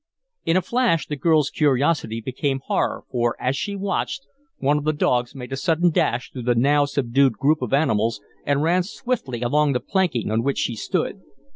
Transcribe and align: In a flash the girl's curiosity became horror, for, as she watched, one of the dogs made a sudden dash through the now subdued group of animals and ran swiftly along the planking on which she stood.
In 0.47 0.57
a 0.57 0.63
flash 0.63 1.05
the 1.05 1.15
girl's 1.15 1.51
curiosity 1.51 2.21
became 2.21 2.61
horror, 2.65 3.03
for, 3.11 3.39
as 3.39 3.55
she 3.55 3.75
watched, 3.75 4.25
one 4.57 4.79
of 4.79 4.83
the 4.83 4.93
dogs 4.93 5.35
made 5.35 5.53
a 5.53 5.55
sudden 5.55 5.91
dash 5.91 6.31
through 6.31 6.41
the 6.49 6.55
now 6.55 6.85
subdued 6.85 7.33
group 7.33 7.61
of 7.61 7.71
animals 7.71 8.19
and 8.43 8.63
ran 8.63 8.81
swiftly 8.81 9.43
along 9.43 9.73
the 9.73 9.79
planking 9.79 10.31
on 10.31 10.41
which 10.41 10.57
she 10.57 10.75
stood. 10.75 11.21